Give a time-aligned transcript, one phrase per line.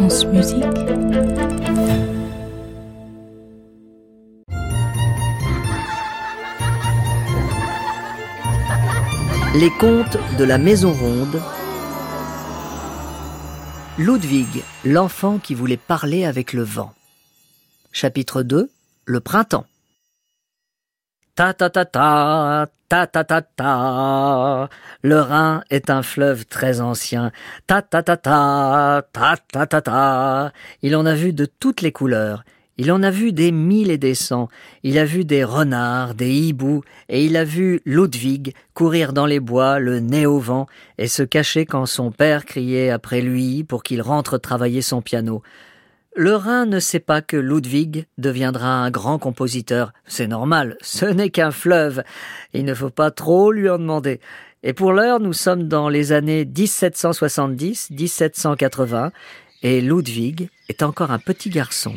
[0.00, 0.06] Les
[9.80, 11.42] contes de la Maison Ronde.
[13.98, 16.94] Ludwig, l'enfant qui voulait parler avec le vent.
[17.90, 18.70] Chapitre 2
[19.04, 19.66] Le printemps.
[21.38, 24.68] Ta ta ta ta, ta ta ta ta.
[25.02, 27.30] Le Rhin est un fleuve très ancien.
[27.68, 30.52] Ta ta ta ta, ta ta ta ta.
[30.82, 32.42] Il en a vu de toutes les couleurs.
[32.76, 34.48] Il en a vu des mille et des cents.
[34.82, 39.38] Il a vu des renards, des hiboux, et il a vu Ludwig courir dans les
[39.38, 40.66] bois, le nez au vent,
[40.98, 45.44] et se cacher quand son père criait après lui pour qu'il rentre travailler son piano.
[46.20, 49.92] Le Rhin ne sait pas que Ludwig deviendra un grand compositeur.
[50.04, 52.02] C'est normal, ce n'est qu'un fleuve.
[52.52, 54.18] Il ne faut pas trop lui en demander.
[54.64, 59.12] Et pour l'heure, nous sommes dans les années 1770-1780,
[59.62, 61.94] et Ludwig est encore un petit garçon.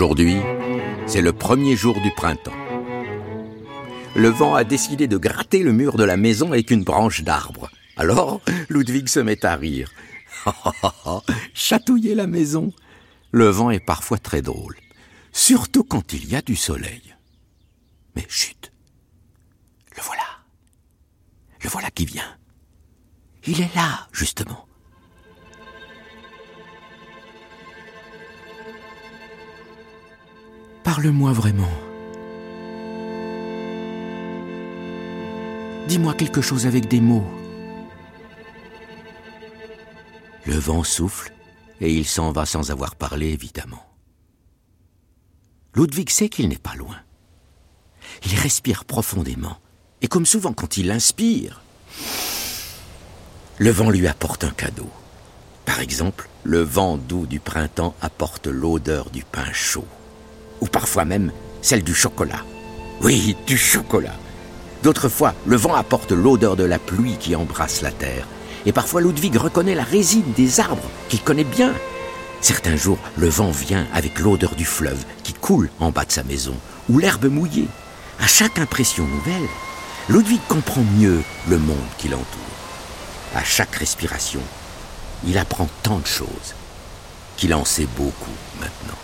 [0.00, 0.38] Aujourd'hui,
[1.06, 2.56] c'est le premier jour du printemps.
[4.16, 7.70] Le vent a décidé de gratter le mur de la maison avec une branche d'arbre.
[7.98, 8.40] Alors,
[8.70, 9.92] Ludwig se met à rire.
[11.52, 12.72] Chatouiller la maison.
[13.30, 14.78] Le vent est parfois très drôle,
[15.32, 17.14] surtout quand il y a du soleil.
[18.16, 18.72] Mais chut,
[19.98, 20.22] le voilà.
[21.62, 22.38] Le voilà qui vient.
[23.46, 24.66] Il est là, justement.
[30.92, 31.70] Parle-moi vraiment.
[35.86, 37.30] Dis-moi quelque chose avec des mots.
[40.46, 41.32] Le vent souffle
[41.80, 43.86] et il s'en va sans avoir parlé, évidemment.
[45.76, 46.96] Ludwig sait qu'il n'est pas loin.
[48.26, 49.58] Il respire profondément
[50.02, 51.62] et comme souvent quand il inspire,
[53.58, 54.90] le vent lui apporte un cadeau.
[55.66, 59.86] Par exemple, le vent doux du printemps apporte l'odeur du pain chaud
[60.60, 61.32] ou parfois même
[61.62, 62.44] celle du chocolat.
[63.00, 64.14] Oui, du chocolat.
[64.82, 68.26] D'autres fois, le vent apporte l'odeur de la pluie qui embrasse la terre.
[68.66, 71.72] Et parfois, Ludwig reconnaît la résine des arbres qu'il connaît bien.
[72.40, 76.22] Certains jours, le vent vient avec l'odeur du fleuve qui coule en bas de sa
[76.22, 76.54] maison,
[76.88, 77.68] ou l'herbe mouillée.
[78.18, 79.48] À chaque impression nouvelle,
[80.08, 82.24] Ludwig comprend mieux le monde qui l'entoure.
[83.34, 84.40] À chaque respiration,
[85.26, 86.54] il apprend tant de choses
[87.36, 88.98] qu'il en sait beaucoup maintenant.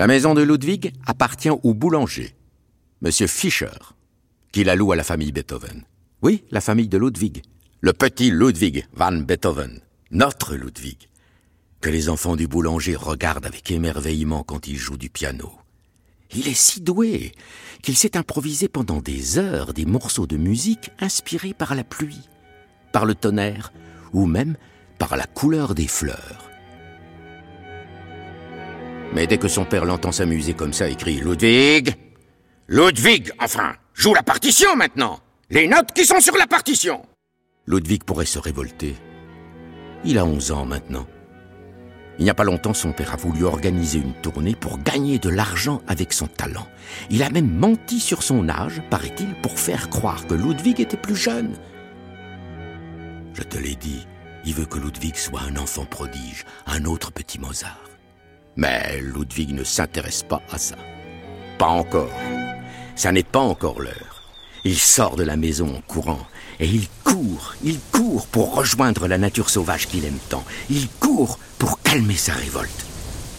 [0.00, 2.34] La maison de Ludwig appartient au boulanger,
[3.02, 3.76] Monsieur Fischer,
[4.50, 5.84] qui la loue à la famille Beethoven.
[6.22, 7.42] Oui, la famille de Ludwig.
[7.82, 9.82] Le petit Ludwig van Beethoven.
[10.10, 10.96] Notre Ludwig.
[11.82, 15.52] Que les enfants du boulanger regardent avec émerveillement quand il joue du piano.
[16.34, 17.32] Il est si doué
[17.82, 22.26] qu'il s'est improvisé pendant des heures des morceaux de musique inspirés par la pluie,
[22.94, 23.70] par le tonnerre
[24.14, 24.56] ou même
[24.98, 26.49] par la couleur des fleurs.
[29.12, 31.94] Mais dès que son père l'entend s'amuser comme ça, il crie Ludwig
[32.68, 35.20] Ludwig, enfin Joue la partition maintenant
[35.50, 37.02] Les notes qui sont sur la partition
[37.66, 38.96] Ludwig pourrait se révolter.
[40.04, 41.06] Il a 11 ans maintenant.
[42.18, 45.28] Il n'y a pas longtemps, son père a voulu organiser une tournée pour gagner de
[45.28, 46.66] l'argent avec son talent.
[47.10, 51.16] Il a même menti sur son âge, paraît-il, pour faire croire que Ludwig était plus
[51.16, 51.54] jeune.
[53.34, 54.06] Je te l'ai dit,
[54.44, 57.89] il veut que Ludwig soit un enfant prodige, un autre petit Mozart.
[58.60, 60.76] Mais Ludwig ne s'intéresse pas à ça.
[61.56, 62.12] Pas encore.
[62.94, 64.22] Ça n'est pas encore l'heure.
[64.64, 66.26] Il sort de la maison en courant,
[66.60, 70.44] et il court, il court pour rejoindre la nature sauvage qu'il aime tant.
[70.68, 72.84] Il court pour calmer sa révolte.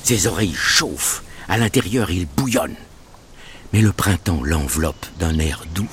[0.03, 2.75] Ses oreilles chauffent, à l'intérieur il bouillonne.
[3.73, 5.91] Mais le printemps l'enveloppe d'un air doux.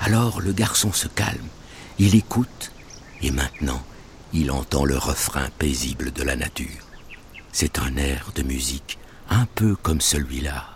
[0.00, 1.48] Alors le garçon se calme,
[1.98, 2.72] il écoute,
[3.22, 3.82] et maintenant
[4.34, 6.85] il entend le refrain paisible de la nature.
[7.58, 8.98] C'est un air de musique
[9.30, 10.75] un peu comme celui-là.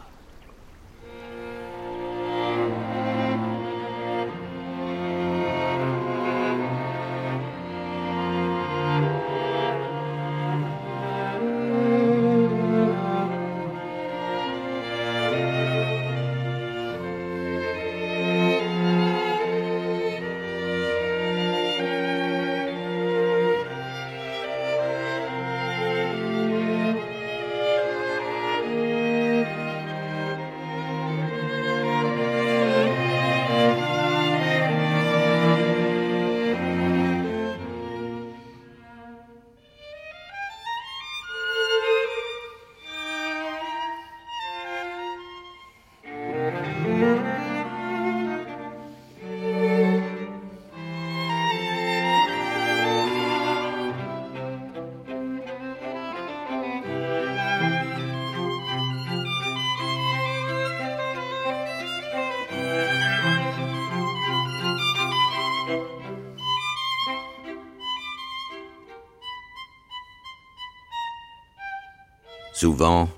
[72.60, 73.08] Souvent,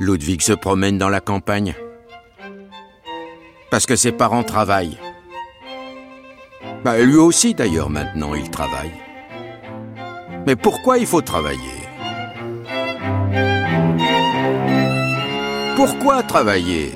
[0.00, 1.74] Ludwig se promène dans la campagne.
[3.70, 4.98] Parce que ses parents travaillent.
[6.84, 8.92] Bah, lui aussi d'ailleurs maintenant, il travaille.
[10.46, 11.80] Mais pourquoi il faut travailler?
[15.76, 16.92] Pourquoi travailler?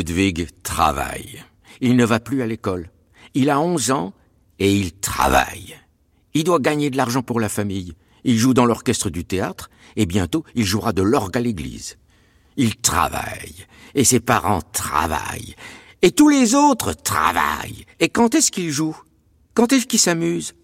[0.00, 1.44] Ludwig travaille.
[1.82, 2.90] Il ne va plus à l'école.
[3.34, 4.14] Il a 11 ans
[4.58, 5.76] et il travaille.
[6.32, 7.92] Il doit gagner de l'argent pour la famille.
[8.24, 11.98] Il joue dans l'orchestre du théâtre et bientôt il jouera de l'orgue à l'église.
[12.56, 15.54] Il travaille et ses parents travaillent
[16.00, 17.84] et tous les autres travaillent.
[17.98, 18.96] Et quand est-ce qu'il joue?
[19.52, 20.54] Quand est-ce qu'il s'amuse?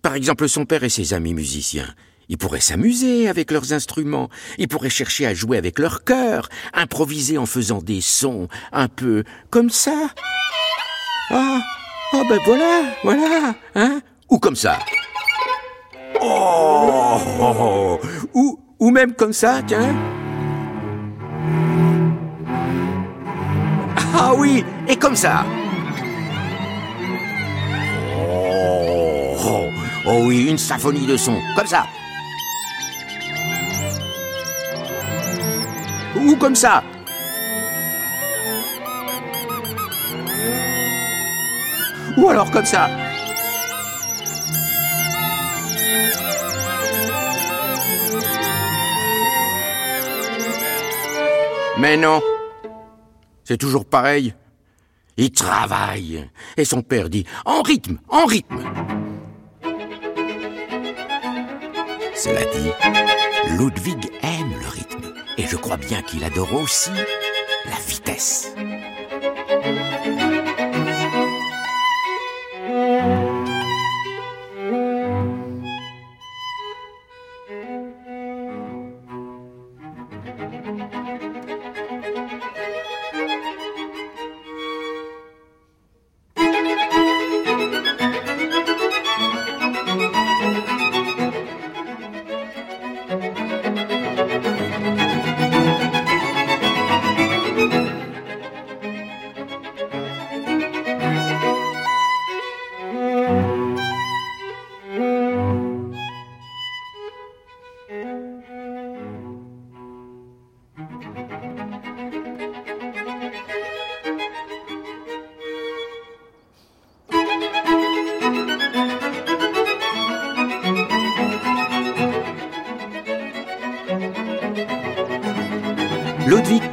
[0.00, 1.92] Par exemple, son père et ses amis musiciens.
[2.28, 4.28] Ils pourraient s'amuser avec leurs instruments,
[4.58, 9.22] ils pourraient chercher à jouer avec leur cœur, improviser en faisant des sons un peu
[9.50, 10.08] comme ça.
[11.30, 11.60] Ah,
[12.14, 14.78] oh ben voilà, voilà, hein Ou comme ça.
[16.20, 18.00] Oh, oh, oh.
[18.34, 19.94] Ou, ou même comme ça, tiens.
[24.18, 25.44] Ah oui, et comme ça.
[28.18, 29.66] Oh, oh,
[30.06, 31.84] oh oui, une symphonie de sons, comme ça.
[36.16, 36.82] Ou comme ça.
[42.16, 42.88] Ou alors comme ça.
[51.78, 52.22] Mais non.
[53.44, 54.34] C'est toujours pareil.
[55.18, 56.28] Il travaille.
[56.56, 58.60] Et son père dit En rythme, en rythme.
[62.14, 62.70] Cela dit,
[63.58, 64.55] Ludwig aime.
[65.38, 66.90] Et je crois bien qu'il adore aussi
[67.66, 68.54] la vitesse.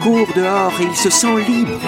[0.03, 1.79] L'amour dehors et il se sent libre.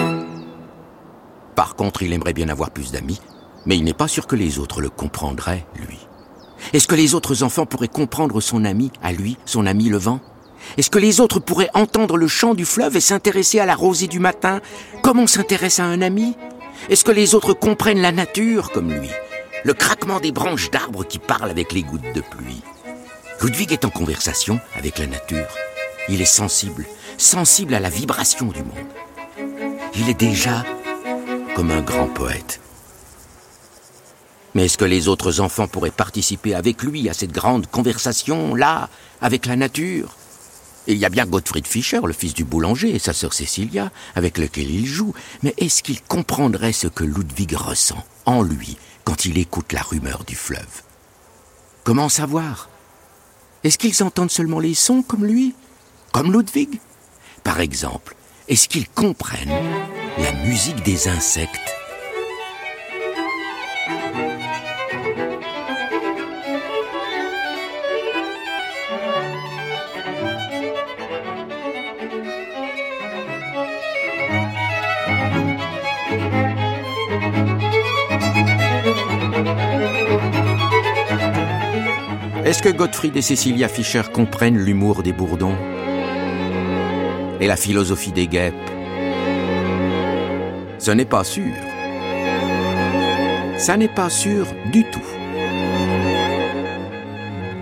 [1.54, 3.20] Par contre, il aimerait bien avoir plus d'amis,
[3.64, 5.98] mais il n'est pas sûr que les autres le comprendraient, lui.
[6.72, 10.20] Est-ce que les autres enfants pourraient comprendre son ami, à lui, son ami le vent?
[10.78, 14.08] Est-ce que les autres pourraient entendre le chant du fleuve et s'intéresser à la rosée
[14.08, 14.60] du matin,
[15.02, 16.34] comme on s'intéresse à un ami?
[16.88, 19.10] Est-ce que les autres comprennent la nature comme lui?
[19.64, 22.62] Le craquement des branches d'arbres qui parlent avec les gouttes de pluie?
[23.42, 25.46] Ludwig est en conversation avec la nature.
[26.08, 26.86] Il est sensible,
[27.18, 28.76] sensible à la vibration du monde.
[29.94, 30.64] Il est déjà
[31.54, 32.60] comme un grand poète.
[34.54, 38.88] Mais est-ce que les autres enfants pourraient participer avec lui à cette grande conversation-là,
[39.20, 40.16] avec la nature?
[40.86, 44.38] Il y a bien Gottfried Fischer, le fils du boulanger, et sa sœur Cécilia, avec
[44.38, 45.12] lequel il joue.
[45.42, 50.24] Mais est-ce qu'il comprendrait ce que Ludwig ressent, en lui, quand il écoute la rumeur
[50.24, 50.82] du fleuve?
[51.84, 52.68] Comment savoir?
[53.64, 55.54] Est-ce qu'ils entendent seulement les sons comme lui
[56.12, 56.80] Comme Ludwig?
[57.46, 58.16] Par exemple,
[58.48, 59.54] est-ce qu'ils comprennent
[60.18, 61.76] la musique des insectes?
[82.44, 85.54] Est-ce que Gottfried et Cecilia Fischer comprennent l'humour des bourdons?
[87.40, 88.54] Et la philosophie des guêpes
[90.78, 91.52] Ce n'est pas sûr.
[93.58, 95.00] Ça n'est pas sûr du tout.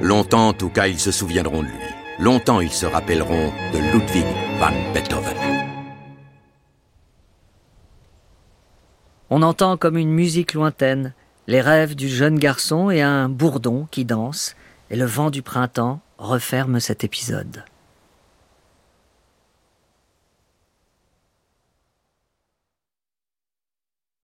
[0.00, 1.74] Longtemps, en tout cas, ils se souviendront de lui.
[2.18, 4.26] Longtemps, ils se rappelleront de Ludwig
[4.58, 5.36] van Beethoven.
[9.30, 11.14] On entend comme une musique lointaine
[11.46, 14.54] les rêves du jeune garçon et un bourdon qui danse,
[14.90, 17.64] et le vent du printemps referme cet épisode.